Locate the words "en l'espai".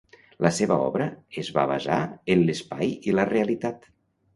2.37-2.95